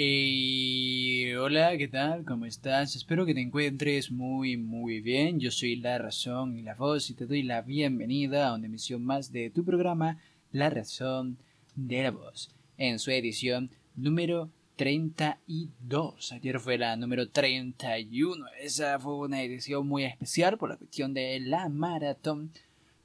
Hey, 0.00 1.34
hola, 1.34 1.76
¿qué 1.76 1.88
tal? 1.88 2.24
¿Cómo 2.24 2.44
estás? 2.44 2.94
Espero 2.94 3.26
que 3.26 3.34
te 3.34 3.40
encuentres 3.40 4.12
muy, 4.12 4.56
muy 4.56 5.00
bien. 5.00 5.40
Yo 5.40 5.50
soy 5.50 5.74
La 5.74 5.98
Razón 5.98 6.56
y 6.56 6.62
la 6.62 6.76
Voz 6.76 7.10
y 7.10 7.14
te 7.14 7.26
doy 7.26 7.42
la 7.42 7.62
bienvenida 7.62 8.46
a 8.46 8.54
una 8.54 8.66
emisión 8.66 9.04
más 9.04 9.32
de 9.32 9.50
tu 9.50 9.64
programa 9.64 10.18
La 10.52 10.70
Razón 10.70 11.38
de 11.74 12.04
la 12.04 12.12
Voz, 12.12 12.54
en 12.76 13.00
su 13.00 13.10
edición 13.10 13.72
número 13.96 14.52
32. 14.76 16.30
Ayer 16.30 16.60
fue 16.60 16.78
la 16.78 16.94
número 16.94 17.30
31. 17.30 18.46
Esa 18.60 19.00
fue 19.00 19.16
una 19.16 19.42
edición 19.42 19.88
muy 19.88 20.04
especial 20.04 20.58
por 20.58 20.68
la 20.68 20.76
cuestión 20.76 21.12
de 21.12 21.40
la 21.40 21.68
maratón 21.68 22.52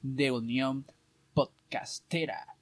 de 0.00 0.30
Unión 0.30 0.86
Podcastera. 1.32 2.53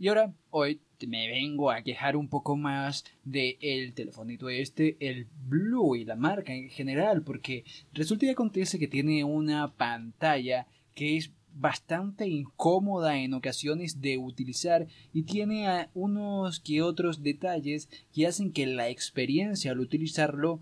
Y 0.00 0.06
ahora, 0.06 0.32
hoy 0.50 0.80
me 1.08 1.28
vengo 1.28 1.72
a 1.72 1.82
quejar 1.82 2.16
un 2.16 2.28
poco 2.28 2.56
más 2.56 3.04
de 3.24 3.58
el 3.60 3.94
telefonito 3.94 4.48
este, 4.48 4.96
el 5.00 5.26
Blue 5.48 5.96
y 5.96 6.04
la 6.04 6.14
marca 6.14 6.54
en 6.54 6.70
general, 6.70 7.24
porque 7.24 7.64
resulta 7.92 8.26
y 8.26 8.28
acontece 8.28 8.78
que 8.78 8.86
tiene 8.86 9.24
una 9.24 9.74
pantalla 9.74 10.68
que 10.94 11.16
es 11.16 11.32
bastante 11.52 12.28
incómoda 12.28 13.18
en 13.18 13.34
ocasiones 13.34 14.00
de 14.00 14.18
utilizar 14.18 14.86
y 15.12 15.24
tiene 15.24 15.88
unos 15.94 16.60
que 16.60 16.80
otros 16.80 17.24
detalles 17.24 17.88
que 18.14 18.28
hacen 18.28 18.52
que 18.52 18.66
la 18.66 18.88
experiencia 18.90 19.72
al 19.72 19.80
utilizarlo 19.80 20.60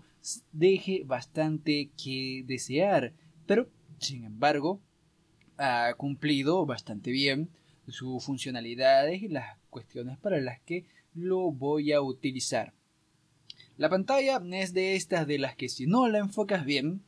deje 0.51 1.03
bastante 1.05 1.91
que 1.95 2.43
desear, 2.47 3.13
pero 3.45 3.69
sin 3.99 4.23
embargo 4.23 4.81
ha 5.57 5.93
cumplido 5.95 6.65
bastante 6.65 7.11
bien 7.11 7.49
sus 7.87 8.23
funcionalidades 8.23 9.21
y 9.21 9.27
las 9.27 9.57
cuestiones 9.69 10.17
para 10.17 10.39
las 10.39 10.59
que 10.61 10.85
lo 11.13 11.51
voy 11.51 11.93
a 11.93 12.01
utilizar. 12.01 12.73
La 13.77 13.89
pantalla 13.89 14.41
es 14.53 14.73
de 14.73 14.95
estas 14.95 15.27
de 15.27 15.39
las 15.39 15.55
que 15.55 15.69
si 15.69 15.87
no 15.87 16.07
la 16.07 16.19
enfocas 16.19 16.65
bien, 16.65 17.01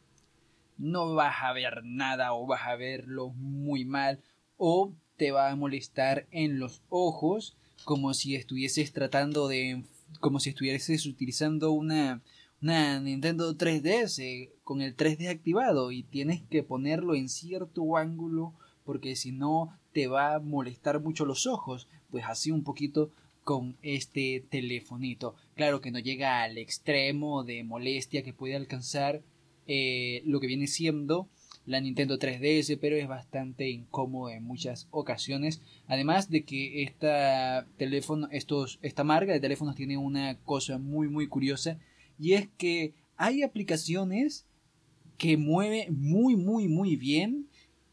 no 0.78 1.14
vas 1.14 1.36
a 1.42 1.52
ver 1.54 1.84
nada 1.84 2.34
o 2.34 2.48
vas 2.48 2.62
a 2.66 2.76
verlo 2.76 3.30
muy 3.30 3.86
mal 3.86 4.22
o 4.58 4.94
te 5.17 5.31
va 5.31 5.50
a 5.50 5.56
molestar 5.56 6.28
en 6.31 6.59
los 6.59 6.82
ojos 6.89 7.58
como 7.84 8.14
si 8.14 8.36
estuvieses 8.36 8.94
tratando 8.94 9.48
de 9.48 9.84
como 10.20 10.39
si 10.39 10.50
estuvieses 10.50 11.06
utilizando 11.06 11.72
una 11.72 12.22
una 12.61 13.00
Nintendo 13.00 13.56
3DS 13.56 14.52
con 14.64 14.82
el 14.82 14.95
3D 14.95 15.30
activado 15.30 15.92
y 15.92 16.04
tienes 16.04 16.42
que 16.42 16.64
ponerlo 16.64 17.16
en 17.16 17.30
cierto 17.30 17.98
ángulo 17.98 18.54
porque 18.84 19.16
si 19.16 19.32
no 19.32 19.78
te 19.92 20.08
va 20.08 20.36
a 20.36 20.40
molestar 20.40 21.02
mucho 21.02 21.26
los 21.26 21.48
ojos, 21.48 21.88
pues 22.12 22.26
así 22.26 22.52
un 22.52 22.64
poquito 22.64 23.12
con 23.44 23.78
este 23.82 24.45
telefonito. 24.50 25.36
Claro 25.56 25.82
que 25.82 25.92
no 25.92 26.00
llega 26.00 26.44
al 26.44 26.58
extremo 26.58 27.44
de 27.44 27.64
molestia 27.64 28.23
que 28.23 28.34
puede 28.34 28.56
alcanzar 28.56 29.22
eh, 29.67 30.22
lo 30.26 30.40
que 30.40 30.48
viene 30.48 30.67
siendo 30.67 31.28
la 31.66 31.80
Nintendo 31.82 32.17
3DS, 32.17 32.80
pero 32.82 32.95
es 32.95 33.08
bastante 33.08 33.70
incómodo 33.70 34.32
en 34.32 34.44
muchas 34.44 34.88
ocasiones. 34.92 35.62
Además 35.88 36.30
de 36.30 36.44
que 36.44 36.84
esta 36.84 37.67
teléfono, 37.78 38.28
estos, 38.32 38.80
esta 38.82 39.04
marca 39.04 39.32
de 39.32 39.40
teléfonos 39.40 39.76
tiene 39.76 39.98
una 39.98 40.38
cosa 40.40 40.78
muy 40.80 41.10
muy 41.10 41.28
curiosa 41.28 41.80
y 42.17 42.34
es 42.34 42.50
que 42.58 42.94
hay 43.17 43.44
aplicaciones 43.44 44.45
que 45.17 45.38
mueve 45.38 45.88
muy 45.92 46.36
muy 46.36 46.67
muy 46.67 46.95
bien 46.95 47.48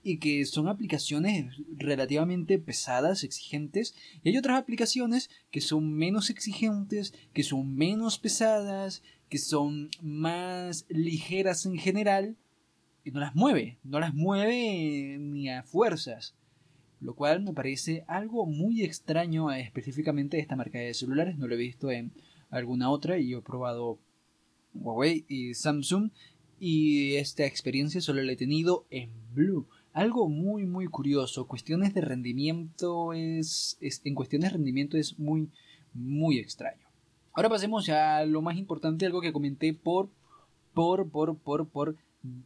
y 0.06 0.18
que 0.18 0.44
son 0.46 0.68
aplicaciones 0.68 1.56
relativamente 1.76 2.60
pesadas, 2.60 3.24
exigentes, 3.24 3.96
y 4.22 4.28
hay 4.28 4.36
otras 4.36 4.56
aplicaciones 4.56 5.30
que 5.50 5.60
son 5.60 5.92
menos 5.92 6.30
exigentes, 6.30 7.12
que 7.32 7.42
son 7.42 7.74
menos 7.74 8.16
pesadas, 8.20 9.02
que 9.28 9.38
son 9.38 9.90
más 10.00 10.86
ligeras 10.88 11.66
en 11.66 11.76
general, 11.76 12.36
y 13.02 13.10
no 13.10 13.18
las 13.18 13.34
mueve, 13.34 13.78
no 13.82 13.98
las 13.98 14.14
mueve 14.14 15.18
ni 15.18 15.48
a 15.48 15.64
fuerzas, 15.64 16.36
lo 17.00 17.16
cual 17.16 17.42
me 17.42 17.52
parece 17.52 18.04
algo 18.06 18.46
muy 18.46 18.84
extraño 18.84 19.50
específicamente 19.50 20.36
de 20.36 20.42
esta 20.44 20.54
marca 20.54 20.78
de 20.78 20.94
celulares, 20.94 21.36
no 21.36 21.48
lo 21.48 21.56
he 21.56 21.58
visto 21.58 21.90
en 21.90 22.12
alguna 22.50 22.90
otra 22.90 23.18
y 23.18 23.34
he 23.34 23.40
probado 23.40 23.98
Huawei 24.72 25.24
y 25.26 25.54
Samsung 25.54 26.12
y 26.60 27.16
esta 27.16 27.44
experiencia 27.44 28.00
solo 28.00 28.22
la 28.22 28.30
he 28.30 28.36
tenido 28.36 28.86
en 28.90 29.10
Blue 29.34 29.66
algo 29.96 30.28
muy 30.28 30.66
muy 30.66 30.88
curioso, 30.88 31.46
cuestiones 31.46 31.94
de 31.94 32.02
rendimiento 32.02 33.14
es, 33.14 33.78
en 33.80 34.14
cuestiones 34.14 34.50
de 34.50 34.56
rendimiento 34.58 34.98
es 34.98 35.18
muy 35.18 35.48
muy 35.94 36.38
extraño. 36.38 36.86
Ahora 37.32 37.48
pasemos 37.48 37.88
a 37.88 38.22
lo 38.26 38.42
más 38.42 38.58
importante, 38.58 39.06
algo 39.06 39.22
que 39.22 39.32
comenté 39.32 39.72
por 39.72 40.10
por 40.74 41.08
por 41.08 41.38
por 41.38 41.66
por 41.68 41.96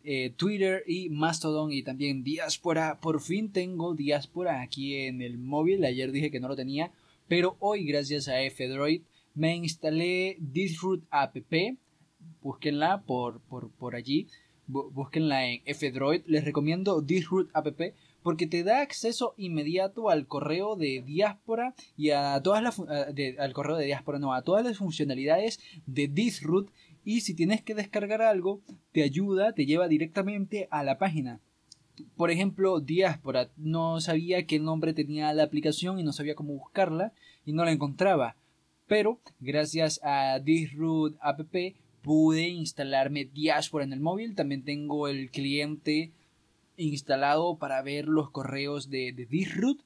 eh, 0.05 0.33
Twitter 0.37 0.85
y 0.87 1.09
Mastodon 1.09 1.73
y 1.73 1.83
también 1.83 2.23
Diaspora. 2.23 3.01
Por 3.01 3.21
fin 3.21 3.51
tengo 3.51 3.95
Diaspora 3.97 4.63
aquí 4.63 4.95
en 4.95 5.21
el 5.21 5.37
móvil. 5.37 5.85
Ayer 5.85 6.13
dije 6.13 6.31
que 6.31 6.39
no 6.39 6.47
lo 6.47 6.55
tenía, 6.55 6.93
pero 7.27 7.57
hoy 7.59 7.85
gracias 7.85 8.29
a 8.29 8.41
F-Droid 8.43 9.03
me 9.35 9.57
instalé 9.57 10.37
Disroot 10.39 11.03
app. 11.11 11.37
Búsquenla 12.43 13.03
por, 13.03 13.41
por, 13.41 13.71
por 13.71 13.97
allí 13.97 14.29
búsquenla 14.71 15.47
en 15.47 15.63
F-Droid. 15.65 16.23
Les 16.27 16.45
recomiendo 16.45 17.03
Disroot 17.03 17.51
app 17.53 17.69
porque 18.23 18.47
te 18.47 18.65
da 18.65 18.81
acceso 18.81 19.35
inmediato 19.37 20.11
al 20.11 20.27
correo 20.27 20.77
de 20.77 21.03
diáspora 21.03 21.75
y 21.97 22.11
a 22.11 22.41
todas 22.43 22.63
las 22.63 22.79
al 22.79 23.53
correo 23.53 23.77
de 23.77 23.87
diáspora 23.87 24.19
no 24.19 24.35
a 24.35 24.43
todas 24.43 24.65
las 24.65 24.79
funcionalidades 24.79 25.61
de 25.87 26.09
Disroot. 26.09 26.71
Y 27.05 27.23
si 27.23 27.35
tienes 27.35 27.63
que 27.63 27.75
descargar 27.75 28.23
algo 28.23 28.61
te 28.93 29.03
ayuda 29.03 29.53
te 29.53 29.67
lleva 29.67 29.89
directamente 29.89 30.69
a 30.71 30.85
la 30.85 30.99
página. 30.99 31.41
Por 32.17 32.31
ejemplo 32.31 32.81
diáspora. 32.81 33.51
No 33.57 34.01
sabía 34.01 34.47
qué 34.47 34.59
nombre 34.59 34.93
tenía 34.93 35.33
la 35.33 35.45
aplicación 35.45 35.99
y 35.99 36.03
no 36.03 36.13
sabía 36.13 36.35
cómo 36.35 36.55
buscarla 36.55 37.13
y 37.45 37.53
no 37.53 37.65
la 37.65 37.73
encontraba. 37.73 38.37
Pero 38.87 39.21
gracias 39.39 40.01
a 40.03 40.41
Disroot 40.41 41.17
app 41.21 41.41
pude 42.03 42.49
instalarme 42.49 43.25
Diaspora 43.25 43.85
en 43.85 43.93
el 43.93 44.01
móvil. 44.01 44.35
También 44.35 44.65
tengo 44.65 45.09
el 45.09 45.31
cliente 45.31 46.13
instalado 46.77 47.57
para 47.59 47.83
ver 47.83 48.07
los 48.07 48.31
correos 48.31 48.91
de, 48.91 49.13
de 49.13 49.27
Disroot. 49.27 49.83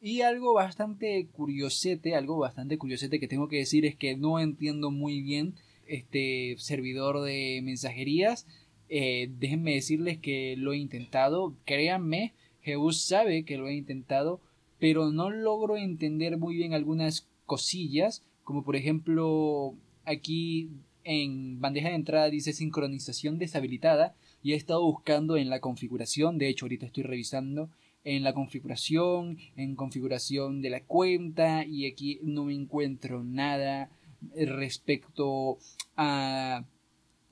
Y 0.00 0.22
algo 0.22 0.54
bastante 0.54 1.26
curiosete, 1.32 2.14
algo 2.14 2.38
bastante 2.38 2.78
curiosete 2.78 3.20
que 3.20 3.28
tengo 3.28 3.48
que 3.48 3.58
decir 3.58 3.84
es 3.84 3.96
que 3.96 4.16
no 4.16 4.40
entiendo 4.40 4.90
muy 4.90 5.20
bien 5.20 5.54
este 5.86 6.54
servidor 6.58 7.20
de 7.20 7.60
mensajerías. 7.62 8.46
Eh, 8.88 9.30
déjenme 9.38 9.74
decirles 9.74 10.18
que 10.18 10.56
lo 10.56 10.72
he 10.72 10.78
intentado. 10.78 11.54
Créanme, 11.64 12.32
Jebus 12.62 13.02
sabe 13.02 13.44
que 13.44 13.58
lo 13.58 13.68
he 13.68 13.74
intentado, 13.74 14.40
pero 14.78 15.10
no 15.10 15.30
logro 15.30 15.76
entender 15.76 16.38
muy 16.38 16.56
bien 16.56 16.72
algunas 16.72 17.28
cosillas, 17.44 18.24
como 18.42 18.64
por 18.64 18.76
ejemplo 18.76 19.74
aquí 20.04 20.70
en 21.10 21.60
bandeja 21.60 21.88
de 21.88 21.96
entrada 21.96 22.30
dice 22.30 22.52
sincronización 22.52 23.36
deshabilitada 23.36 24.14
y 24.44 24.52
he 24.52 24.54
estado 24.54 24.84
buscando 24.84 25.36
en 25.36 25.50
la 25.50 25.58
configuración, 25.58 26.38
de 26.38 26.48
hecho 26.48 26.66
ahorita 26.66 26.86
estoy 26.86 27.02
revisando 27.02 27.68
en 28.04 28.22
la 28.22 28.32
configuración, 28.32 29.36
en 29.56 29.74
configuración 29.74 30.62
de 30.62 30.70
la 30.70 30.84
cuenta 30.84 31.64
y 31.66 31.86
aquí 31.86 32.20
no 32.22 32.44
me 32.44 32.54
encuentro 32.54 33.24
nada 33.24 33.90
respecto 34.36 35.58
a 35.96 36.64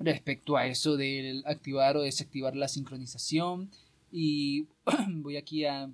respecto 0.01 0.57
a 0.57 0.67
eso 0.67 0.97
del 0.97 1.45
activar 1.47 1.97
o 1.97 2.03
desactivar 2.03 2.57
la 2.57 2.67
sincronización. 2.67 3.71
Y 4.11 4.67
voy 5.09 5.37
aquí 5.37 5.67
a 5.67 5.89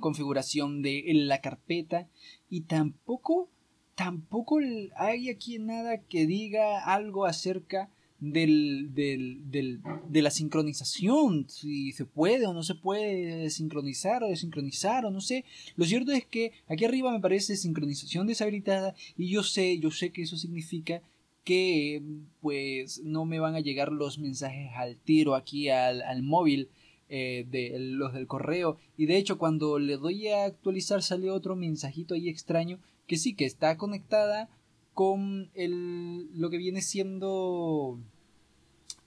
configuración 0.00 0.82
de 0.82 1.04
la 1.14 1.40
carpeta 1.40 2.08
y 2.50 2.62
tampoco 2.62 3.48
tampoco 3.94 4.58
hay 4.96 5.30
aquí 5.30 5.58
nada 5.58 5.98
que 5.98 6.26
diga 6.26 6.84
algo 6.84 7.26
acerca 7.26 7.90
del, 8.22 8.94
del, 8.94 9.50
del, 9.50 9.80
de 10.08 10.22
la 10.22 10.30
sincronización, 10.30 11.46
si 11.48 11.90
se 11.90 12.04
puede 12.04 12.46
o 12.46 12.52
no 12.52 12.62
se 12.62 12.76
puede 12.76 13.50
sincronizar 13.50 14.22
o 14.22 14.28
desincronizar 14.28 15.04
o 15.04 15.10
no 15.10 15.20
sé. 15.20 15.44
Lo 15.74 15.84
cierto 15.84 16.12
es 16.12 16.24
que 16.24 16.52
aquí 16.68 16.84
arriba 16.84 17.10
me 17.10 17.20
parece 17.20 17.56
sincronización 17.56 18.28
deshabilitada 18.28 18.94
y 19.16 19.28
yo 19.28 19.42
sé, 19.42 19.78
yo 19.78 19.90
sé 19.90 20.10
que 20.10 20.22
eso 20.22 20.36
significa 20.36 21.02
que 21.42 22.00
pues 22.40 23.02
no 23.02 23.24
me 23.24 23.40
van 23.40 23.56
a 23.56 23.60
llegar 23.60 23.90
los 23.90 24.20
mensajes 24.20 24.70
al 24.76 24.96
tiro 24.96 25.34
aquí 25.34 25.68
al, 25.68 26.02
al 26.02 26.22
móvil 26.22 26.68
eh, 27.14 27.44
de 27.50 27.78
los 27.78 28.14
del 28.14 28.26
correo. 28.26 28.78
Y 28.96 29.04
de 29.04 29.18
hecho 29.18 29.36
cuando 29.36 29.78
le 29.78 29.98
doy 29.98 30.28
a 30.28 30.46
actualizar 30.46 31.02
sale 31.02 31.30
otro 31.30 31.56
mensajito 31.56 32.14
ahí 32.14 32.30
extraño 32.30 32.78
que 33.06 33.18
sí 33.18 33.34
que 33.34 33.44
está 33.44 33.76
conectada 33.76 34.48
con 34.94 35.50
el, 35.52 36.30
lo 36.32 36.48
que 36.48 36.56
viene 36.56 36.80
siendo 36.80 37.98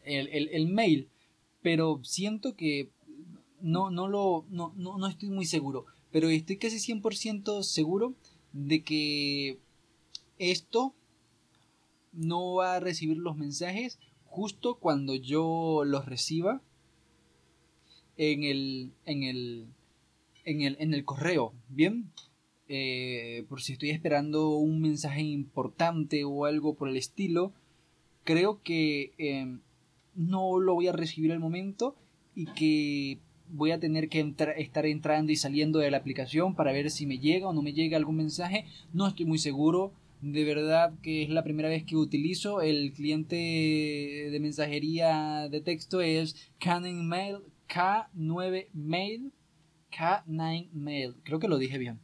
el, 0.03 0.27
el, 0.27 0.67
mail. 0.67 1.07
Pero 1.63 1.99
siento 2.03 2.55
que 2.55 2.91
no, 3.59 3.89
no 3.89 4.07
lo 4.07 4.45
no, 4.51 4.71
no, 4.75 4.99
no 4.99 5.07
estoy 5.07 5.29
muy 5.29 5.45
seguro. 5.45 5.87
Pero 6.11 6.29
estoy 6.29 6.57
casi 6.57 6.77
100% 6.77 7.63
seguro 7.63 8.13
de 8.53 8.83
que 8.83 9.57
esto 10.37 10.93
no 12.13 12.53
va 12.53 12.75
a 12.75 12.79
recibir 12.79 13.17
los 13.17 13.35
mensajes 13.35 13.97
justo 14.25 14.75
cuando 14.75 15.15
yo 15.15 15.81
los 15.85 16.05
reciba 16.05 16.61
en 18.17 18.44
el, 18.44 18.91
en 19.06 19.23
el, 19.23 19.65
en 20.44 20.62
el, 20.62 20.77
en 20.79 20.94
el 20.94 21.06
correo. 21.06 21.53
Bien, 21.69 22.12
eh, 22.67 23.45
por 23.47 23.62
si 23.62 23.73
estoy 23.73 23.91
esperando 23.91 24.56
un 24.56 24.81
mensaje 24.81 25.21
importante 25.21 26.23
o 26.23 26.45
algo 26.45 26.75
por 26.75 26.89
el 26.89 26.97
estilo, 26.97 27.53
creo 28.23 28.62
que 28.63 29.13
em, 29.17 29.59
no 30.15 30.59
lo 30.59 30.73
voy 30.73 30.88
a 30.88 30.94
recibir 30.94 31.31
al 31.31 31.39
momento 31.39 31.95
y 32.33 32.47
que 32.47 33.19
voy 33.50 33.71
a 33.71 33.79
tener 33.79 34.09
que 34.09 34.33
estar 34.57 34.85
entrando 34.85 35.31
y 35.31 35.35
saliendo 35.35 35.79
de 35.79 35.91
la 35.91 35.97
aplicación 35.97 36.56
para 36.56 36.71
ver 36.71 36.89
si 36.89 37.06
me 37.06 37.19
llega 37.19 37.47
o 37.47 37.53
no 37.53 37.62
me 37.62 37.73
llega 37.73 37.97
algún 37.97 38.15
mensaje. 38.15 38.65
No 38.94 39.07
estoy 39.07 39.25
muy 39.25 39.38
seguro. 39.38 39.94
De 40.21 40.44
verdad 40.44 40.94
que 41.03 41.21
es 41.21 41.29
la 41.29 41.44
primera 41.44 41.69
vez 41.69 41.83
que 41.83 41.95
utilizo. 41.95 42.62
El 42.62 42.94
cliente 42.94 43.35
de 43.35 44.39
mensajería 44.41 45.47
de 45.50 45.62
texto 45.62 46.01
es 46.01 46.50
Canon 46.57 47.07
Mail 47.07 47.38
K9 47.67 48.67
Mail. 48.73 49.31
K9 49.91 50.71
Mail. 50.71 51.15
Creo 51.23 51.39
que 51.39 51.47
lo 51.47 51.57
dije 51.57 51.77
bien. 51.77 52.00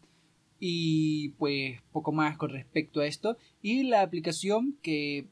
Y 0.60 1.30
pues 1.40 1.82
poco 1.92 2.12
más 2.12 2.38
con 2.38 2.50
respecto 2.50 3.02
a 3.02 3.08
esto. 3.08 3.38
Y 3.62 3.84
la 3.84 4.02
aplicación 4.02 4.78
que 4.82 5.28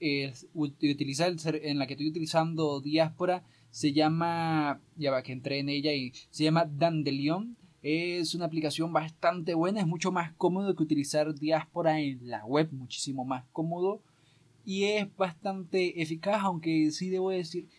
es, 0.00 0.46
utilizar 0.54 1.34
en 1.54 1.78
la 1.78 1.86
que 1.86 1.94
estoy 1.94 2.08
utilizando 2.08 2.80
Diáspora 2.80 3.44
se 3.70 3.92
llama, 3.92 4.80
ya 4.96 5.10
va 5.10 5.22
que 5.22 5.32
entré 5.32 5.58
en 5.58 5.68
ella 5.68 5.92
y 5.92 6.12
se 6.30 6.44
llama 6.44 6.64
Dandelion. 6.64 7.56
Es 7.82 8.34
una 8.34 8.46
aplicación 8.46 8.92
bastante 8.92 9.54
buena, 9.54 9.80
es 9.80 9.86
mucho 9.86 10.10
más 10.10 10.32
cómodo 10.32 10.74
que 10.74 10.82
utilizar 10.82 11.34
Diáspora 11.34 12.00
en 12.00 12.28
la 12.28 12.44
web, 12.44 12.68
muchísimo 12.72 13.24
más 13.24 13.44
cómodo 13.52 14.02
y 14.68 14.84
es 14.84 15.16
bastante 15.16 16.02
eficaz, 16.02 16.42
aunque 16.42 16.90
sí 16.90 17.08
debo 17.08 17.30
decir 17.30 17.70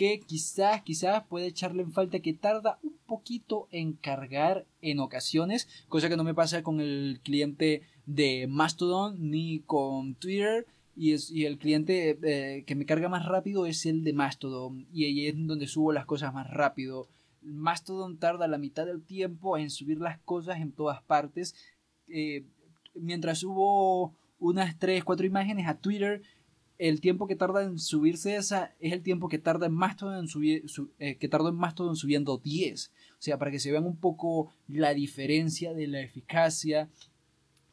que 0.00 0.18
quizás, 0.18 0.80
quizás 0.80 1.24
puede 1.24 1.48
echarle 1.48 1.82
en 1.82 1.92
falta 1.92 2.20
que 2.20 2.32
tarda 2.32 2.78
un 2.82 2.96
poquito 3.04 3.68
en 3.70 3.92
cargar 3.92 4.64
en 4.80 4.98
ocasiones, 4.98 5.68
cosa 5.90 6.08
que 6.08 6.16
no 6.16 6.24
me 6.24 6.32
pasa 6.32 6.62
con 6.62 6.80
el 6.80 7.20
cliente 7.22 7.82
de 8.06 8.46
Mastodon 8.46 9.30
ni 9.30 9.60
con 9.60 10.14
Twitter 10.14 10.66
y, 10.96 11.12
es, 11.12 11.30
y 11.30 11.44
el 11.44 11.58
cliente 11.58 12.18
eh, 12.22 12.64
que 12.64 12.76
me 12.76 12.86
carga 12.86 13.10
más 13.10 13.26
rápido 13.26 13.66
es 13.66 13.84
el 13.84 14.02
de 14.02 14.14
Mastodon 14.14 14.86
y 14.90 15.04
ahí 15.04 15.26
es 15.26 15.34
donde 15.36 15.66
subo 15.66 15.92
las 15.92 16.06
cosas 16.06 16.32
más 16.32 16.48
rápido. 16.48 17.06
Mastodon 17.42 18.16
tarda 18.16 18.48
la 18.48 18.56
mitad 18.56 18.86
del 18.86 19.02
tiempo 19.02 19.58
en 19.58 19.68
subir 19.68 20.00
las 20.00 20.18
cosas 20.20 20.62
en 20.62 20.72
todas 20.72 21.02
partes. 21.02 21.54
Eh, 22.08 22.46
mientras 22.94 23.40
subo 23.40 24.14
unas 24.38 24.78
3, 24.78 25.04
4 25.04 25.26
imágenes 25.26 25.68
a 25.68 25.76
Twitter, 25.76 26.22
el 26.80 27.02
tiempo 27.02 27.26
que 27.26 27.36
tarda 27.36 27.62
en 27.62 27.78
subirse 27.78 28.36
esa 28.36 28.74
es 28.80 28.94
el 28.94 29.02
tiempo 29.02 29.28
que 29.28 29.38
tarda 29.38 29.66
en 29.66 29.74
Mastodon, 29.74 30.26
eh, 30.98 31.16
que 31.16 31.28
tardó 31.28 31.50
en 31.50 31.56
Mastodon 31.56 31.94
subiendo 31.94 32.38
10. 32.38 32.90
O 33.10 33.22
sea, 33.22 33.38
para 33.38 33.50
que 33.50 33.58
se 33.58 33.70
vean 33.70 33.84
un 33.84 33.96
poco 33.96 34.50
la 34.66 34.94
diferencia 34.94 35.74
de 35.74 35.86
la 35.86 36.00
eficacia 36.00 36.88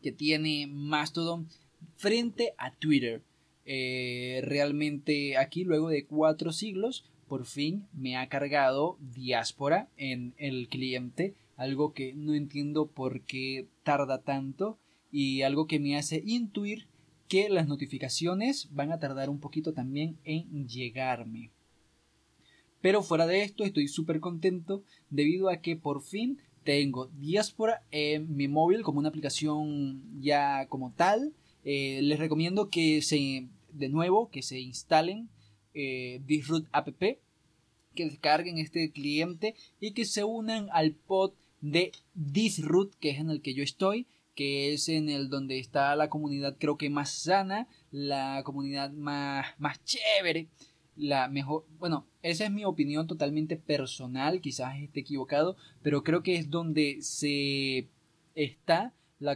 que 0.02 0.12
tiene 0.12 0.68
Mastodon 0.68 1.48
frente 1.96 2.54
a 2.58 2.76
Twitter. 2.76 3.22
Eh, 3.66 4.42
realmente 4.44 5.38
aquí 5.38 5.64
luego 5.64 5.88
de 5.90 6.06
cuatro 6.06 6.52
siglos 6.52 7.06
por 7.28 7.46
fin 7.46 7.88
me 7.94 8.18
ha 8.18 8.28
cargado 8.28 8.98
diáspora 9.00 9.90
en 9.98 10.34
el 10.38 10.68
cliente 10.70 11.36
algo 11.58 11.94
que 11.94 12.14
no 12.14 12.34
entiendo 12.34 12.88
por 12.88 13.22
qué 13.22 13.68
tarda 13.84 14.22
tanto 14.22 14.78
y 15.12 15.42
algo 15.42 15.68
que 15.68 15.80
me 15.80 15.98
hace 15.98 16.24
intuir 16.26 16.88
que 17.28 17.50
las 17.50 17.68
notificaciones 17.68 18.70
van 18.72 18.92
a 18.92 19.00
tardar 19.00 19.30
un 19.30 19.40
poquito 19.40 19.74
también 19.74 20.18
en 20.24 20.68
llegarme. 20.68 21.52
Pero 22.82 23.04
fuera 23.04 23.28
de 23.28 23.44
esto 23.44 23.64
estoy 23.64 23.88
súper 23.88 24.20
contento 24.20 24.84
debido 25.10 25.50
a 25.50 25.58
que 25.58 25.76
por 25.76 26.02
fin 26.02 26.40
tengo 26.64 27.08
Diáspora 27.08 27.82
en 27.92 28.36
mi 28.36 28.48
móvil 28.48 28.84
como 28.84 29.00
una 29.00 29.10
aplicación 29.10 30.22
ya 30.22 30.68
como 30.68 30.92
tal 30.92 31.34
eh, 31.70 32.02
les 32.02 32.18
recomiendo 32.18 32.70
que 32.70 33.02
se, 33.02 33.50
de 33.74 33.90
nuevo, 33.90 34.30
que 34.30 34.42
se 34.42 34.58
instalen 34.58 35.28
eh, 35.74 36.22
app, 36.72 36.88
que 36.98 38.06
descarguen 38.06 38.58
este 38.58 38.90
cliente 38.92 39.54
y 39.82 39.92
que 39.92 40.06
se 40.06 40.24
unan 40.24 40.70
al 40.72 40.94
pod 40.94 41.34
de 41.60 41.92
Disroot, 42.14 42.96
que 42.96 43.10
es 43.10 43.20
en 43.20 43.32
el 43.32 43.42
que 43.42 43.54
yo 43.54 43.64
estoy, 43.64 44.08
que 44.38 44.72
es 44.72 44.88
en 44.88 45.10
el 45.10 45.30
donde 45.30 45.58
está 45.58 45.96
la 45.96 46.10
comunidad 46.10 46.58
creo 46.60 46.78
que 46.78 46.92
más 46.92 47.10
sana, 47.10 47.68
la 47.90 48.44
comunidad 48.46 48.92
más, 48.92 49.48
más 49.58 49.84
chévere, 49.84 50.48
la 50.96 51.28
mejor, 51.28 51.66
bueno, 51.80 52.06
esa 52.22 52.46
es 52.46 52.52
mi 52.52 52.64
opinión 52.64 53.08
totalmente 53.08 53.58
personal, 53.58 54.40
quizás 54.40 54.78
esté 54.78 55.00
equivocado, 55.00 55.58
pero 55.82 56.04
creo 56.04 56.22
que 56.22 56.36
es 56.36 56.52
donde 56.52 57.00
se 57.02 57.90
está 58.36 58.94
la, 59.18 59.36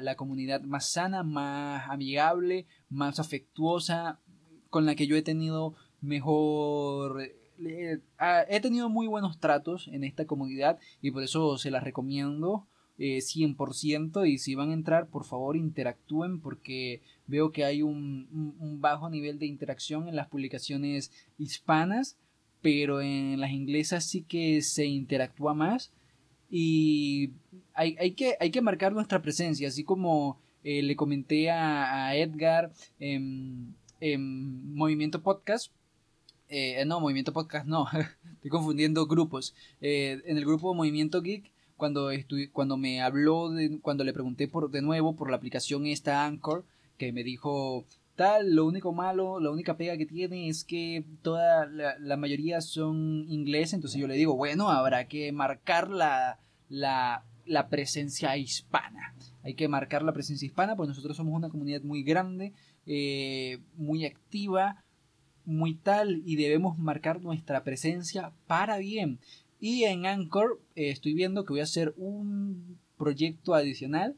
la, 0.00 0.16
comunidad 0.16 0.60
más 0.60 0.90
sana, 0.90 1.22
más 1.22 1.88
amigable, 1.88 2.66
más 2.90 3.18
afectuosa, 3.20 4.20
con 4.68 4.84
la 4.84 4.94
que 4.94 5.06
yo 5.06 5.16
he 5.16 5.22
tenido 5.22 5.74
mejor... 6.02 7.22
Eh, 7.22 8.00
ah, 8.18 8.44
he 8.46 8.60
tenido 8.60 8.90
muy 8.90 9.06
buenos 9.06 9.40
tratos 9.40 9.88
en 9.88 10.04
esta 10.04 10.26
comunidad 10.26 10.78
y 11.00 11.12
por 11.12 11.22
eso 11.22 11.56
se 11.56 11.70
las 11.70 11.82
recomiendo 11.82 12.68
eh, 12.98 13.18
100% 13.18 14.28
y 14.28 14.38
si 14.38 14.54
van 14.54 14.70
a 14.70 14.74
entrar 14.74 15.08
por 15.08 15.24
favor 15.24 15.56
interactúen 15.56 16.40
porque 16.40 17.00
veo 17.26 17.52
que 17.52 17.64
hay 17.64 17.82
un, 17.82 18.26
bajo 18.80 19.08
nivel 19.08 19.38
de 19.38 19.46
interacción 19.46 20.08
en 20.08 20.16
las 20.16 20.28
publicaciones 20.28 21.12
hispanas 21.38 22.16
pero 22.60 23.00
en 23.00 23.40
las 23.40 23.52
inglesas 23.52 24.04
sí 24.04 24.22
que 24.22 24.62
se 24.62 24.86
interactúa 24.86 25.54
más 25.54 25.92
y 26.50 27.32
hay, 27.74 27.96
hay, 28.00 28.12
que, 28.12 28.36
hay 28.40 28.50
que 28.50 28.62
marcar 28.62 28.92
nuestra 28.92 29.20
presencia, 29.20 29.68
así 29.68 29.84
como 29.84 30.40
eh, 30.64 30.82
le 30.82 30.96
comenté 30.96 31.50
a, 31.50 32.14
Edgar 32.16 32.72
en, 32.98 33.74
Movimiento 34.74 35.22
Podcast. 35.22 35.72
Eh, 36.48 36.82
no, 36.86 37.00
Movimiento 37.00 37.32
Podcast 37.32 37.66
no, 37.66 37.86
estoy 38.34 38.50
confundiendo 38.50 39.06
grupos. 39.06 39.54
Eh, 39.80 40.22
en 40.24 40.36
el 40.36 40.44
grupo 40.44 40.74
Movimiento 40.74 41.20
Geek, 41.20 41.50
cuando, 41.78 42.10
cuando 42.52 42.76
me 42.76 43.00
habló, 43.00 43.48
de, 43.50 43.78
cuando 43.80 44.04
le 44.04 44.12
pregunté 44.12 44.48
por, 44.48 44.70
de 44.70 44.82
nuevo 44.82 45.16
por 45.16 45.30
la 45.30 45.36
aplicación 45.36 45.86
esta 45.86 46.26
Anchor, 46.26 46.66
que 46.98 47.12
me 47.12 47.22
dijo, 47.22 47.86
tal, 48.16 48.54
lo 48.54 48.66
único 48.66 48.92
malo, 48.92 49.40
la 49.40 49.50
única 49.50 49.76
pega 49.76 49.96
que 49.96 50.04
tiene 50.04 50.48
es 50.48 50.64
que 50.64 51.04
toda 51.22 51.66
la, 51.66 52.16
mayoría 52.16 52.60
son 52.60 53.24
inglés, 53.28 53.72
entonces 53.72 53.98
yo 53.98 54.08
le 54.08 54.16
digo, 54.16 54.36
bueno, 54.36 54.68
habrá 54.68 55.06
que 55.06 55.30
marcar 55.32 55.88
la, 55.88 56.38
la, 56.68 57.24
la 57.46 57.68
presencia 57.68 58.36
hispana. 58.36 59.14
Hay 59.44 59.54
que 59.54 59.68
marcar 59.68 60.02
la 60.02 60.12
presencia 60.12 60.46
hispana, 60.46 60.76
pues 60.76 60.88
nosotros 60.88 61.16
somos 61.16 61.32
una 61.32 61.48
comunidad 61.48 61.82
muy 61.82 62.02
grande, 62.02 62.52
eh, 62.86 63.60
muy 63.76 64.04
activa, 64.04 64.82
muy 65.44 65.74
tal, 65.74 66.20
y 66.26 66.34
debemos 66.34 66.76
marcar 66.76 67.22
nuestra 67.22 67.62
presencia 67.62 68.32
para 68.48 68.78
bien. 68.78 69.20
Y 69.60 69.84
en 69.84 70.06
Anchor 70.06 70.60
eh, 70.76 70.90
estoy 70.90 71.14
viendo 71.14 71.44
que 71.44 71.52
voy 71.52 71.60
a 71.60 71.64
hacer 71.64 71.94
un 71.96 72.78
proyecto 72.96 73.54
adicional 73.54 74.16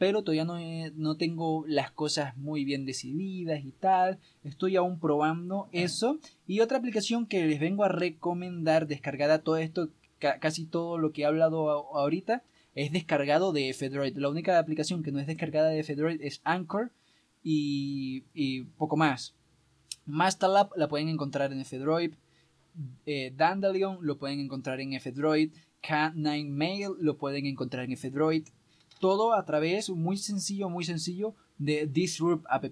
pero 0.00 0.22
todavía 0.22 0.46
no, 0.46 0.56
no 0.94 1.18
tengo 1.18 1.66
las 1.68 1.90
cosas 1.90 2.34
muy 2.38 2.64
bien 2.64 2.86
decididas 2.86 3.62
y 3.62 3.70
tal. 3.70 4.18
Estoy 4.44 4.76
aún 4.76 4.98
probando 4.98 5.68
eso. 5.72 6.18
Y 6.46 6.60
otra 6.60 6.78
aplicación 6.78 7.26
que 7.26 7.44
les 7.44 7.60
vengo 7.60 7.84
a 7.84 7.90
recomendar, 7.90 8.86
descargada 8.86 9.42
todo 9.42 9.58
esto, 9.58 9.90
casi 10.18 10.64
todo 10.64 10.96
lo 10.96 11.12
que 11.12 11.20
he 11.20 11.24
hablado 11.26 11.68
ahorita, 11.94 12.42
es 12.74 12.92
descargado 12.92 13.52
de 13.52 13.74
Fedroid. 13.74 14.16
La 14.16 14.30
única 14.30 14.58
aplicación 14.58 15.02
que 15.02 15.12
no 15.12 15.20
es 15.20 15.26
descargada 15.26 15.68
de 15.68 15.84
Fedroid 15.84 16.22
es 16.22 16.40
Anchor 16.44 16.92
y, 17.42 18.24
y 18.32 18.62
poco 18.62 18.96
más. 18.96 19.34
Masterlab 20.06 20.70
la 20.76 20.88
pueden 20.88 21.10
encontrar 21.10 21.52
en 21.52 21.62
Fedroid. 21.66 22.14
Eh, 23.06 23.32
Dandelion 23.36 23.98
lo 24.00 24.18
pueden 24.18 24.40
encontrar 24.40 24.80
en 24.80 24.94
F-Droid. 24.94 25.52
Cat9 25.82 26.48
Mail 26.48 26.90
lo 27.00 27.16
pueden 27.16 27.46
encontrar 27.46 27.84
en 27.84 27.92
F-Droid 27.92 28.44
todo 29.00 29.32
a 29.34 29.44
través, 29.44 29.90
muy 29.90 30.16
sencillo, 30.18 30.68
muy 30.68 30.84
sencillo, 30.84 31.34
de 31.58 31.86
Disrupt 31.86 32.46
app. 32.48 32.64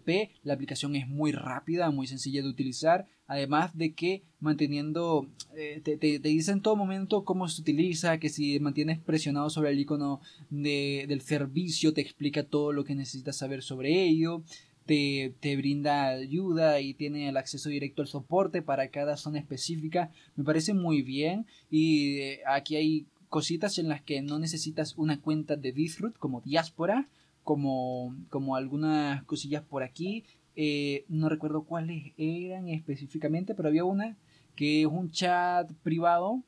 La 0.44 0.54
aplicación 0.54 0.94
es 0.94 1.08
muy 1.08 1.32
rápida, 1.32 1.90
muy 1.90 2.06
sencilla 2.06 2.42
de 2.42 2.48
utilizar. 2.48 3.06
Además 3.26 3.76
de 3.76 3.92
que 3.94 4.22
manteniendo, 4.40 5.26
eh, 5.56 5.80
te, 5.82 5.96
dice 6.18 6.52
en 6.52 6.62
todo 6.62 6.76
momento 6.76 7.24
cómo 7.24 7.48
se 7.48 7.60
utiliza, 7.60 8.18
que 8.18 8.28
si 8.28 8.60
mantienes 8.60 8.98
presionado 8.98 9.50
sobre 9.50 9.70
el 9.70 9.80
icono 9.80 10.20
de, 10.48 11.06
del 11.08 11.20
servicio, 11.22 11.92
te 11.92 12.00
explica 12.00 12.44
todo 12.44 12.72
lo 12.72 12.84
que 12.84 12.94
necesitas 12.94 13.36
saber 13.36 13.62
sobre 13.62 14.04
ello. 14.04 14.42
Te, 14.88 15.34
te, 15.40 15.54
brinda 15.56 16.08
ayuda 16.08 16.80
y 16.80 16.94
tiene 16.94 17.28
el 17.28 17.36
acceso 17.36 17.68
directo 17.68 18.00
al 18.00 18.08
soporte 18.08 18.62
para 18.62 18.88
cada 18.88 19.18
zona 19.18 19.38
específica. 19.38 20.10
Me 20.34 20.44
parece 20.44 20.72
muy 20.72 21.02
bien. 21.02 21.46
Y 21.70 22.20
eh, 22.20 22.40
aquí 22.46 22.76
hay 22.76 23.06
cositas 23.28 23.76
en 23.76 23.90
las 23.90 24.00
que 24.00 24.22
no 24.22 24.38
necesitas 24.38 24.96
una 24.96 25.20
cuenta 25.20 25.56
de 25.56 25.72
Disroot 25.72 26.16
como 26.16 26.40
diáspora, 26.40 27.06
como, 27.44 28.16
como 28.30 28.56
algunas 28.56 29.22
cosillas 29.24 29.62
por 29.62 29.82
aquí. 29.82 30.24
eh, 30.56 31.04
no 31.08 31.28
recuerdo 31.28 31.64
cuáles 31.64 32.12
eran 32.16 32.68
específicamente, 32.68 33.54
pero 33.54 33.68
había 33.68 33.84
una 33.84 34.16
que 34.56 34.80
es 34.80 34.86
un 34.86 35.10
chat 35.10 35.70
privado, 35.82 36.42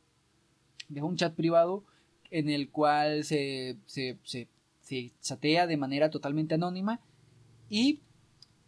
es 0.93 1.03
un 1.03 1.17
chat 1.17 1.35
privado 1.35 1.85
en 2.31 2.49
el 2.49 2.71
cual 2.71 3.23
se, 3.25 3.77
se, 3.87 4.19
se, 4.25 4.49
se 4.81 5.13
chatea 5.21 5.67
de 5.67 5.77
manera 5.77 6.11
totalmente 6.11 6.55
anónima 6.55 7.01
y 7.69 8.01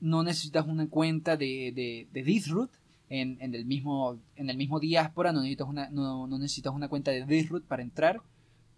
no 0.03 0.25
necesitas 0.25 0.67
una 0.67 0.89
cuenta 0.89 1.37
de, 1.37 2.09
de, 2.13 2.23
Disroot 2.25 2.73
en, 3.09 3.39
en, 3.41 3.55
el 3.55 3.65
mismo, 3.65 4.19
en 4.35 4.51
el 4.51 4.57
mismo 4.57 4.81
diáspora, 4.81 5.33
no 5.33 5.41
necesitas, 5.41 5.69
una, 5.69 5.89
no, 5.91 6.27
no 6.27 6.39
necesitas 6.39 6.75
una 6.75 6.89
cuenta 6.89 7.13
de 7.13 7.25
Disroot 7.25 7.65
para 7.65 7.83
entrar, 7.83 8.21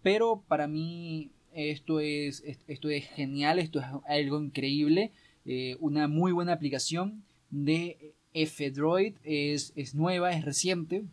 pero 0.02 0.44
para 0.46 0.68
mí 0.68 1.30
esto 1.54 1.98
es, 2.00 2.42
esto 2.66 2.90
es 2.90 3.06
genial, 3.06 3.58
esto 3.58 3.80
es 3.80 3.86
algo 4.06 4.38
increíble, 4.42 5.12
eh, 5.46 5.78
una 5.80 6.08
muy 6.08 6.30
buena 6.32 6.52
aplicación 6.52 7.24
de 7.48 8.12
F-Droid, 8.34 9.14
es, 9.22 9.72
es 9.76 9.94
nueva, 9.94 10.32
es 10.32 10.44
reciente, 10.44 11.04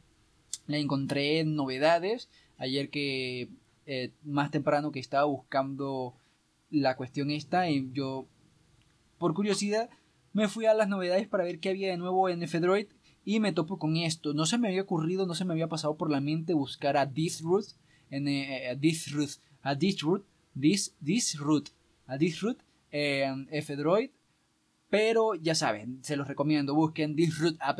la 0.67 0.77
encontré 0.77 1.39
en 1.39 1.55
novedades, 1.55 2.29
ayer 2.57 2.89
que 2.89 3.47
eh, 3.85 4.11
más 4.23 4.51
temprano 4.51 4.91
que 4.91 4.99
estaba 4.99 5.23
buscando 5.23 6.15
la 6.69 6.97
cuestión 6.97 7.31
esta 7.31 7.69
y 7.69 7.89
yo 7.93 8.27
por 9.17 9.33
curiosidad 9.33 9.89
me 10.33 10.47
fui 10.47 10.65
a 10.65 10.73
las 10.73 10.87
novedades 10.87 11.27
para 11.27 11.43
ver 11.43 11.59
qué 11.59 11.69
había 11.69 11.89
de 11.89 11.97
nuevo 11.97 12.29
en 12.29 12.43
F-Droid 12.43 12.87
y 13.25 13.39
me 13.39 13.51
topo 13.51 13.77
con 13.77 13.97
esto. 13.97 14.33
No 14.33 14.45
se 14.45 14.57
me 14.57 14.69
había 14.69 14.81
ocurrido, 14.81 15.25
no 15.25 15.35
se 15.35 15.45
me 15.45 15.53
había 15.53 15.67
pasado 15.67 15.95
por 15.97 16.09
la 16.09 16.21
mente 16.21 16.53
buscar 16.53 16.97
a 16.97 17.05
Disroot, 17.05 17.65
en, 18.09 18.27
eh, 18.27 18.69
a 18.69 18.75
Disroot, 18.75 19.31
a 19.61 19.75
Disroot, 19.75 20.25
Dis, 20.53 20.95
Disroot, 20.99 21.69
a 22.07 22.17
Disroot 22.17 22.59
en 22.91 23.47
F-Droid, 23.51 24.09
pero 24.89 25.35
ya 25.35 25.55
saben, 25.55 25.99
se 26.03 26.17
los 26.17 26.27
recomiendo, 26.27 26.75
busquen 26.75 27.15
Disroot 27.15 27.57
app 27.61 27.79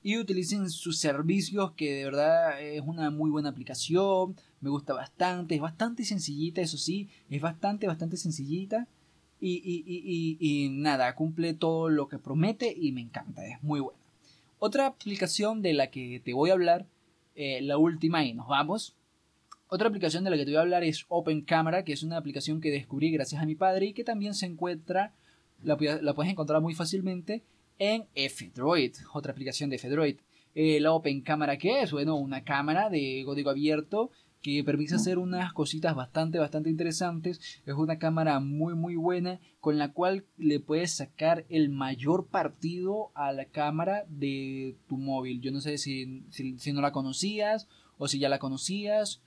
y 0.00 0.16
utilicen 0.16 0.70
sus 0.70 0.98
servicios 0.98 1.72
que 1.72 1.92
de 1.92 2.04
verdad 2.04 2.62
es 2.62 2.80
una 2.82 3.10
muy 3.10 3.30
buena 3.30 3.48
aplicación, 3.48 4.36
me 4.60 4.70
gusta 4.70 4.94
bastante, 4.94 5.56
es 5.56 5.60
bastante 5.60 6.04
sencillita, 6.04 6.60
eso 6.60 6.78
sí, 6.78 7.08
es 7.28 7.42
bastante, 7.42 7.88
bastante 7.88 8.16
sencillita 8.16 8.86
y, 9.40 9.56
y, 9.56 9.84
y, 9.86 10.36
y, 10.40 10.68
nada, 10.70 11.14
cumple 11.14 11.54
todo 11.54 11.88
lo 11.88 12.08
que 12.08 12.18
promete 12.18 12.74
y 12.76 12.92
me 12.92 13.00
encanta, 13.00 13.46
es 13.46 13.62
muy 13.62 13.80
buena. 13.80 13.98
Otra 14.58 14.86
aplicación 14.86 15.62
de 15.62 15.72
la 15.74 15.90
que 15.90 16.20
te 16.24 16.34
voy 16.34 16.50
a 16.50 16.54
hablar, 16.54 16.86
eh, 17.36 17.60
la 17.62 17.78
última 17.78 18.24
y 18.24 18.34
nos 18.34 18.48
vamos. 18.48 18.96
Otra 19.68 19.88
aplicación 19.88 20.24
de 20.24 20.30
la 20.30 20.36
que 20.36 20.44
te 20.44 20.50
voy 20.50 20.58
a 20.58 20.62
hablar 20.62 20.82
es 20.82 21.04
Open 21.08 21.42
Camera, 21.42 21.84
que 21.84 21.92
es 21.92 22.02
una 22.02 22.16
aplicación 22.16 22.60
que 22.60 22.70
descubrí 22.70 23.12
gracias 23.12 23.40
a 23.40 23.46
mi 23.46 23.54
padre 23.54 23.86
y 23.86 23.92
que 23.92 24.02
también 24.02 24.34
se 24.34 24.46
encuentra, 24.46 25.12
la, 25.62 25.76
puedes 25.76 26.32
encontrar 26.32 26.60
muy 26.60 26.74
fácilmente 26.74 27.44
en 27.78 28.06
F-Droid, 28.14 28.96
otra 29.12 29.30
aplicación 29.30 29.70
de 29.70 29.76
F-Droid. 29.76 30.16
Eh, 30.54 30.80
la 30.80 30.92
Open 30.92 31.20
Camera, 31.20 31.56
¿qué 31.56 31.82
es? 31.82 31.92
Bueno, 31.92 32.16
una 32.16 32.42
cámara 32.42 32.90
de 32.90 33.22
código 33.24 33.50
abierto 33.50 34.10
que 34.42 34.62
permite 34.64 34.94
hacer 34.94 35.18
unas 35.18 35.52
cositas 35.52 35.94
bastante, 35.94 36.38
bastante 36.38 36.70
interesantes. 36.70 37.40
Es 37.66 37.74
una 37.74 37.98
cámara 37.98 38.40
muy, 38.40 38.74
muy 38.74 38.96
buena 38.96 39.40
con 39.60 39.78
la 39.78 39.92
cual 39.92 40.26
le 40.36 40.60
puedes 40.60 40.92
sacar 40.92 41.44
el 41.48 41.70
mayor 41.70 42.26
partido 42.26 43.10
a 43.14 43.32
la 43.32 43.46
cámara 43.46 44.04
de 44.08 44.76
tu 44.88 44.96
móvil. 44.96 45.40
Yo 45.40 45.50
no 45.50 45.60
sé 45.60 45.78
si, 45.78 46.24
si, 46.30 46.58
si 46.58 46.72
no 46.72 46.80
la 46.80 46.92
conocías 46.92 47.68
o 47.96 48.06
si 48.08 48.18
ya 48.18 48.28
la 48.28 48.38
conocías 48.38 49.22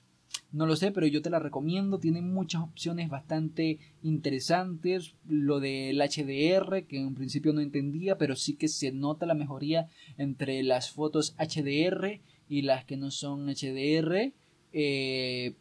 no 0.50 0.66
lo 0.66 0.76
sé, 0.76 0.92
pero 0.92 1.06
yo 1.06 1.22
te 1.22 1.30
la 1.30 1.38
recomiendo. 1.38 1.98
Tiene 1.98 2.20
muchas 2.20 2.62
opciones 2.62 3.08
bastante 3.08 3.78
interesantes. 4.02 5.14
Lo 5.26 5.60
del 5.60 5.98
HDR, 5.98 6.86
que 6.86 6.98
en 6.98 7.14
principio 7.14 7.52
no 7.52 7.60
entendía, 7.60 8.18
pero 8.18 8.36
sí 8.36 8.54
que 8.54 8.68
se 8.68 8.92
nota 8.92 9.26
la 9.26 9.34
mejoría 9.34 9.88
entre 10.18 10.62
las 10.62 10.90
fotos 10.90 11.34
HDR 11.38 12.20
y 12.48 12.62
las 12.62 12.84
que 12.84 12.98
no 12.98 13.10
son 13.10 13.46
HDR. 13.46 14.32
Eh, 14.72 15.54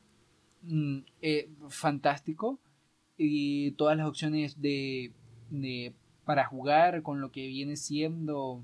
mm, 0.64 1.00
eh, 1.22 1.50
fantástico. 1.70 2.60
Y 3.18 3.72
todas 3.72 3.98
las 3.98 4.08
opciones 4.08 4.62
de, 4.62 5.14
para 6.26 6.46
jugar 6.46 7.04
con 7.04 7.22
lo 7.22 7.32
que 7.32 7.48
viene 7.48 7.76
siendo 7.76 8.64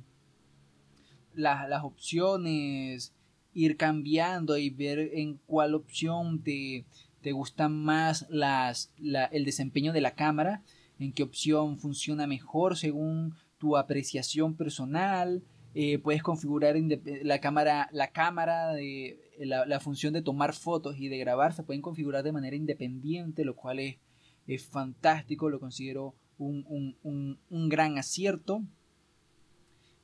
las, 1.33 1.69
las 1.69 1.83
opciones 1.83 3.13
ir 3.53 3.77
cambiando 3.77 4.57
y 4.57 4.69
ver 4.69 4.99
en 5.13 5.39
cuál 5.45 5.75
opción 5.75 6.43
te, 6.43 6.85
te 7.21 7.31
gusta 7.31 7.69
más 7.69 8.25
las, 8.29 8.93
el 9.31 9.45
desempeño 9.45 9.93
de 9.93 10.01
la 10.01 10.15
cámara, 10.15 10.63
en 10.99 11.11
qué 11.11 11.23
opción 11.23 11.77
funciona 11.77 12.27
mejor 12.27 12.77
según 12.77 13.35
tu 13.57 13.77
apreciación 13.77 14.55
personal. 14.55 15.43
Eh, 15.73 15.99
puedes 15.99 16.23
configurar 16.23 16.75
la 17.23 17.39
cámara, 17.39 17.89
la 17.91 18.11
cámara 18.11 18.73
de 18.73 19.19
la, 19.39 19.79
función 19.79 20.13
de 20.13 20.21
tomar 20.21 20.53
fotos 20.53 20.97
y 20.97 21.09
de 21.09 21.17
grabar 21.17 21.53
se 21.53 21.63
pueden 21.63 21.81
configurar 21.81 22.23
de 22.23 22.31
manera 22.31 22.55
independiente, 22.55 23.45
lo 23.45 23.55
cual 23.55 23.79
es, 23.79 24.65
fantástico, 24.69 25.49
lo 25.49 25.59
considero 25.59 26.15
un, 26.37 26.65
un, 26.67 26.95
un, 27.03 27.39
un, 27.49 27.69
gran 27.69 27.97
acierto. 27.97 28.63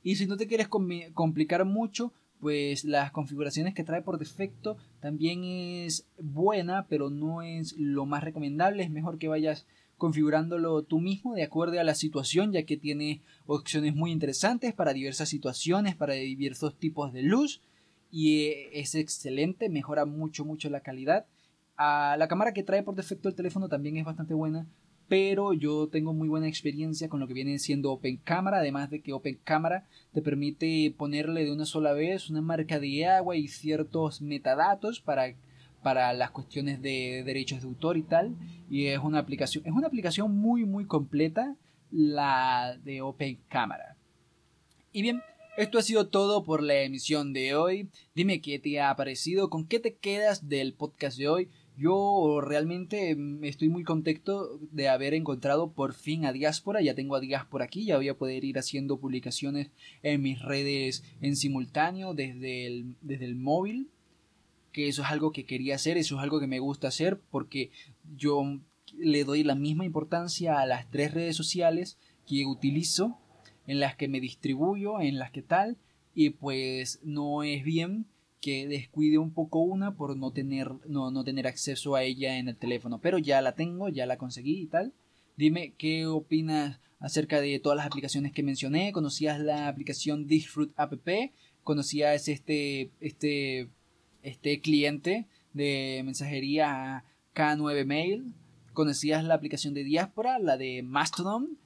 Y 0.02 0.16
si 0.16 0.26
no 0.26 0.36
te 0.36 0.46
quieres 0.46 0.68
complicar 0.68 1.64
mucho, 1.64 2.12
pues 2.40 2.84
las 2.84 3.10
configuraciones 3.10 3.74
que 3.74 3.84
trae 3.84 4.02
por 4.02 4.18
defecto 4.18 4.76
también 5.00 5.44
es 5.44 6.06
buena, 6.18 6.86
pero 6.88 7.08
no 7.08 7.40
es 7.40 7.74
lo 7.78 8.04
más 8.04 8.22
recomendable. 8.22 8.82
Es 8.82 8.90
mejor 8.90 9.18
que 9.18 9.28
vayas 9.28 9.66
configurándolo 9.96 10.82
tú 10.82 11.00
mismo 11.00 11.34
de 11.34 11.44
acuerdo 11.44 11.80
a 11.80 11.84
la 11.84 11.94
situación, 11.94 12.52
ya 12.52 12.64
que 12.64 12.76
tiene 12.76 13.22
opciones 13.46 13.94
muy 13.94 14.10
interesantes 14.12 14.74
para 14.74 14.92
diversas 14.92 15.30
situaciones, 15.30 15.96
para 15.96 16.14
diversos 16.14 16.76
tipos 16.76 17.12
de 17.12 17.22
luz 17.22 17.62
y 18.14 18.68
es 18.72 18.94
excelente, 18.94 19.68
mejora 19.68 20.04
mucho 20.04 20.44
mucho 20.44 20.70
la 20.70 20.82
calidad. 20.82 21.26
Ah, 21.76 22.14
la 22.16 22.28
cámara 22.28 22.52
que 22.52 22.62
trae 22.62 22.84
por 22.84 22.94
defecto 22.94 23.28
el 23.28 23.34
teléfono 23.34 23.68
también 23.68 23.96
es 23.96 24.04
bastante 24.04 24.34
buena, 24.34 24.68
pero 25.08 25.52
yo 25.52 25.88
tengo 25.88 26.12
muy 26.12 26.28
buena 26.28 26.46
experiencia 26.46 27.08
con 27.08 27.18
lo 27.18 27.26
que 27.26 27.34
viene 27.34 27.58
siendo 27.58 27.90
Open 27.90 28.18
Camera, 28.18 28.58
además 28.58 28.88
de 28.88 29.00
que 29.00 29.12
Open 29.12 29.40
Camera 29.42 29.88
te 30.12 30.22
permite 30.22 30.94
ponerle 30.96 31.44
de 31.44 31.50
una 31.50 31.64
sola 31.64 31.92
vez 31.92 32.30
una 32.30 32.40
marca 32.40 32.78
de 32.78 33.04
agua 33.04 33.34
y 33.34 33.48
ciertos 33.48 34.22
metadatos 34.22 35.00
para, 35.00 35.34
para 35.82 36.12
las 36.12 36.30
cuestiones 36.30 36.80
de 36.82 37.24
derechos 37.26 37.62
de 37.62 37.66
autor 37.66 37.96
y 37.96 38.02
tal, 38.02 38.36
y 38.70 38.86
es 38.86 39.00
una 39.00 39.18
aplicación, 39.18 39.66
es 39.66 39.72
una 39.72 39.88
aplicación 39.88 40.36
muy 40.36 40.64
muy 40.64 40.84
completa 40.84 41.56
la 41.90 42.78
de 42.84 43.02
Open 43.02 43.40
Camera. 43.48 43.96
Y 44.92 45.02
bien, 45.02 45.20
esto 45.56 45.78
ha 45.78 45.82
sido 45.82 46.08
todo 46.08 46.44
por 46.44 46.62
la 46.62 46.82
emisión 46.82 47.32
de 47.32 47.54
hoy. 47.54 47.88
Dime 48.14 48.40
qué 48.40 48.58
te 48.58 48.80
ha 48.80 48.94
parecido, 48.96 49.50
con 49.50 49.66
qué 49.66 49.78
te 49.78 49.94
quedas 49.94 50.48
del 50.48 50.74
podcast 50.74 51.16
de 51.16 51.28
hoy. 51.28 51.48
Yo 51.76 52.40
realmente 52.40 53.14
mm, 53.14 53.44
estoy 53.44 53.68
muy 53.68 53.84
contento 53.84 54.58
de 54.70 54.88
haber 54.88 55.14
encontrado 55.14 55.72
por 55.72 55.94
fin 55.94 56.24
a 56.24 56.32
Diáspora. 56.32 56.80
Ya 56.82 56.94
tengo 56.94 57.16
a 57.16 57.20
Diáspora 57.20 57.64
aquí, 57.64 57.84
ya 57.84 57.96
voy 57.96 58.08
a 58.08 58.18
poder 58.18 58.44
ir 58.44 58.58
haciendo 58.58 58.98
publicaciones 58.98 59.70
en 60.02 60.22
mis 60.22 60.40
redes 60.40 61.04
en 61.20 61.36
simultáneo 61.36 62.14
desde 62.14 62.66
el, 62.66 62.96
desde 63.00 63.24
el 63.24 63.36
móvil. 63.36 63.88
Que 64.72 64.88
eso 64.88 65.02
es 65.02 65.08
algo 65.08 65.30
que 65.30 65.44
quería 65.44 65.76
hacer, 65.76 65.96
eso 65.96 66.16
es 66.16 66.22
algo 66.22 66.40
que 66.40 66.48
me 66.48 66.58
gusta 66.58 66.88
hacer 66.88 67.20
porque 67.30 67.70
yo 68.16 68.58
le 68.98 69.24
doy 69.24 69.44
la 69.44 69.54
misma 69.54 69.84
importancia 69.84 70.58
a 70.58 70.66
las 70.66 70.90
tres 70.90 71.14
redes 71.14 71.36
sociales 71.36 71.96
que 72.26 72.46
utilizo, 72.46 73.18
en 73.66 73.80
las 73.80 73.96
que 73.96 74.08
me 74.08 74.20
distribuyo, 74.20 75.00
en 75.00 75.18
las 75.18 75.30
que 75.30 75.42
tal, 75.42 75.76
y 76.14 76.30
pues 76.30 77.00
no 77.02 77.42
es 77.42 77.64
bien 77.64 78.06
que 78.40 78.68
descuide 78.68 79.16
un 79.16 79.32
poco 79.32 79.60
una 79.60 79.96
por 79.96 80.16
no 80.16 80.30
tener, 80.30 80.70
no, 80.86 81.10
no 81.10 81.24
tener 81.24 81.46
acceso 81.46 81.94
a 81.94 82.02
ella 82.02 82.36
en 82.36 82.48
el 82.48 82.56
teléfono. 82.56 83.00
Pero 83.00 83.18
ya 83.18 83.40
la 83.40 83.54
tengo, 83.54 83.88
ya 83.88 84.04
la 84.04 84.18
conseguí 84.18 84.60
y 84.60 84.66
tal. 84.66 84.92
Dime 85.36 85.72
qué 85.78 86.06
opinas 86.06 86.78
acerca 87.00 87.40
de 87.40 87.58
todas 87.58 87.76
las 87.76 87.86
aplicaciones 87.86 88.32
que 88.32 88.42
mencioné. 88.42 88.92
¿Conocías 88.92 89.40
la 89.40 89.66
aplicación 89.66 90.26
Disfruit 90.26 90.72
App? 90.76 90.92
¿Conocías 91.62 92.28
este, 92.28 92.90
este, 93.00 93.70
este 94.22 94.60
cliente 94.60 95.26
de 95.54 96.02
mensajería 96.04 97.04
K9 97.34 97.86
Mail? 97.86 98.34
¿Conocías 98.74 99.24
la 99.24 99.34
aplicación 99.34 99.72
de 99.72 99.84
Diáspora, 99.84 100.38
la 100.38 100.58
de 100.58 100.82
Mastodon? 100.82 101.56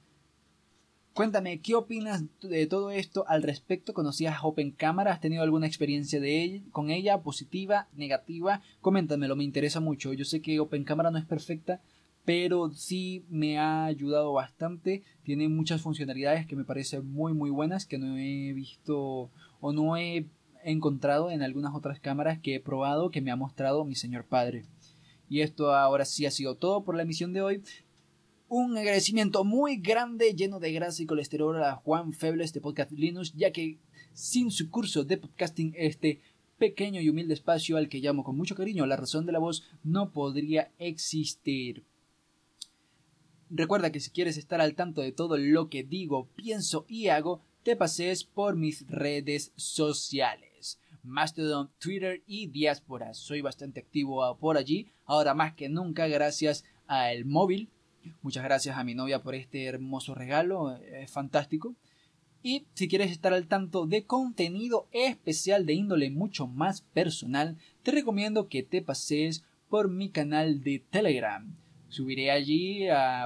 Cuéntame, 1.19 1.59
¿qué 1.59 1.75
opinas 1.75 2.23
de 2.39 2.65
todo 2.65 2.91
esto 2.91 3.25
al 3.27 3.43
respecto? 3.43 3.93
¿Conocías 3.93 4.37
Open 4.41 4.71
Camera? 4.71 5.11
¿Has 5.11 5.19
tenido 5.19 5.43
alguna 5.43 5.67
experiencia 5.67 6.21
de 6.21 6.63
con 6.71 6.91
ella? 6.91 7.21
¿Positiva? 7.21 7.89
¿Negativa? 7.93 8.61
Coméntamelo, 8.79 9.35
me 9.35 9.43
interesa 9.43 9.81
mucho. 9.81 10.13
Yo 10.13 10.23
sé 10.23 10.41
que 10.41 10.61
Open 10.61 10.85
Camera 10.85 11.11
no 11.11 11.17
es 11.17 11.25
perfecta, 11.25 11.81
pero 12.23 12.71
sí 12.71 13.25
me 13.27 13.59
ha 13.59 13.83
ayudado 13.83 14.31
bastante. 14.31 15.03
Tiene 15.23 15.49
muchas 15.49 15.81
funcionalidades 15.81 16.47
que 16.47 16.55
me 16.55 16.63
parecen 16.63 17.11
muy 17.11 17.33
muy 17.33 17.49
buenas 17.49 17.85
que 17.85 17.97
no 17.97 18.17
he 18.17 18.53
visto 18.53 19.29
o 19.59 19.73
no 19.73 19.97
he 19.97 20.25
encontrado 20.63 21.31
en 21.31 21.41
algunas 21.41 21.75
otras 21.75 21.99
cámaras 21.99 22.39
que 22.39 22.55
he 22.55 22.59
probado 22.61 23.11
que 23.11 23.19
me 23.19 23.31
ha 23.31 23.35
mostrado 23.35 23.83
mi 23.83 23.95
señor 23.95 24.23
padre. 24.23 24.63
Y 25.27 25.41
esto 25.41 25.75
ahora 25.75 26.05
sí 26.05 26.25
ha 26.25 26.31
sido 26.31 26.55
todo 26.55 26.85
por 26.85 26.95
la 26.95 27.03
emisión 27.03 27.33
de 27.33 27.41
hoy. 27.41 27.61
Un 28.51 28.75
agradecimiento 28.75 29.43
muy 29.43 29.77
grande, 29.77 30.33
lleno 30.33 30.59
de 30.59 30.71
grasa 30.71 31.03
y 31.03 31.05
colesterol 31.05 31.63
a 31.63 31.75
Juan 31.75 32.13
Febles 32.13 32.51
de 32.51 32.61
Podcast 32.61 32.91
Linux, 32.91 33.31
ya 33.35 33.51
que 33.51 33.77
sin 34.11 34.49
su 34.49 34.71
curso 34.71 35.03
de 35.03 35.17
podcasting, 35.17 35.75
este 35.77 36.19
pequeño 36.57 36.99
y 36.99 37.09
humilde 37.09 37.35
espacio 37.35 37.77
al 37.77 37.89
que 37.89 37.99
llamo 37.99 38.23
con 38.23 38.35
mucho 38.35 38.55
cariño 38.55 38.87
la 38.87 38.95
razón 38.95 39.27
de 39.27 39.33
la 39.33 39.37
voz 39.37 39.65
no 39.83 40.09
podría 40.09 40.71
existir. 40.79 41.83
Recuerda 43.51 43.91
que 43.91 43.99
si 43.99 44.09
quieres 44.09 44.35
estar 44.35 44.61
al 44.61 44.73
tanto 44.73 45.01
de 45.01 45.11
todo 45.11 45.37
lo 45.37 45.69
que 45.69 45.83
digo, 45.83 46.27
pienso 46.35 46.87
y 46.87 47.09
hago, 47.09 47.43
te 47.61 47.75
pases 47.75 48.23
por 48.23 48.55
mis 48.55 48.87
redes 48.87 49.51
sociales. 49.57 50.79
Mastodon, 51.03 51.69
Twitter 51.77 52.23
y 52.25 52.47
Diáspora. 52.47 53.13
Soy 53.13 53.41
bastante 53.41 53.79
activo 53.79 54.35
por 54.39 54.57
allí, 54.57 54.87
ahora 55.05 55.35
más 55.35 55.53
que 55.53 55.69
nunca 55.69 56.07
gracias 56.07 56.65
al 56.87 57.25
móvil. 57.25 57.69
Muchas 58.21 58.43
gracias 58.43 58.77
a 58.77 58.83
mi 58.83 58.95
novia 58.95 59.21
por 59.21 59.35
este 59.35 59.65
hermoso 59.65 60.15
regalo, 60.15 60.75
es 60.75 61.11
fantástico. 61.11 61.75
Y 62.41 62.65
si 62.73 62.87
quieres 62.87 63.11
estar 63.11 63.33
al 63.33 63.47
tanto 63.47 63.85
de 63.85 64.05
contenido 64.05 64.87
especial 64.91 65.65
de 65.65 65.73
índole 65.73 66.09
mucho 66.09 66.47
más 66.47 66.81
personal, 66.81 67.57
te 67.83 67.91
recomiendo 67.91 68.47
que 68.47 68.63
te 68.63 68.81
pases 68.81 69.43
por 69.69 69.89
mi 69.89 70.09
canal 70.09 70.63
de 70.63 70.79
Telegram. 70.89 71.53
Subiré 71.89 72.31
allí 72.31 72.87
a, 72.87 73.25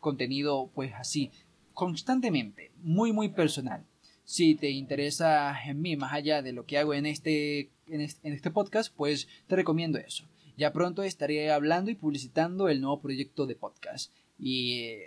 contenido 0.00 0.70
pues 0.74 0.92
así, 0.94 1.30
constantemente, 1.72 2.72
muy 2.82 3.12
muy 3.12 3.30
personal. 3.30 3.84
Si 4.24 4.54
te 4.54 4.70
interesa 4.70 5.54
en 5.64 5.80
mí 5.80 5.96
más 5.96 6.12
allá 6.12 6.42
de 6.42 6.52
lo 6.52 6.66
que 6.66 6.78
hago 6.78 6.94
en 6.94 7.06
este, 7.06 7.70
en 7.86 8.00
este, 8.00 8.50
podcast, 8.50 8.94
pues 8.94 9.28
te 9.46 9.56
recomiendo 9.56 9.98
eso. 9.98 10.24
Ya 10.56 10.72
pronto 10.72 11.02
estaré 11.02 11.50
hablando 11.50 11.90
y 11.90 11.94
publicitando 11.94 12.68
el 12.68 12.80
nuevo 12.80 13.00
proyecto 13.00 13.46
de 13.46 13.56
podcast. 13.56 14.12
Y 14.38 14.98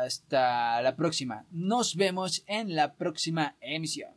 hasta 0.00 0.82
la 0.82 0.96
próxima. 0.96 1.46
Nos 1.50 1.96
vemos 1.96 2.42
en 2.46 2.74
la 2.74 2.94
próxima 2.94 3.56
emisión. 3.60 4.12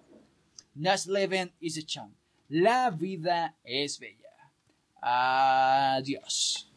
Das 0.74 1.08
Leben 1.08 1.54
ist 1.60 1.88
schön. 1.88 2.16
La 2.50 2.90
vida 2.92 3.56
es 3.64 3.98
bella. 4.00 4.52
Adiós. 5.02 6.75